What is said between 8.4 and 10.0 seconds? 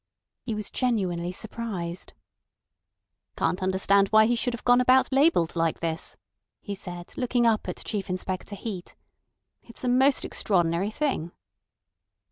Heat. "It's a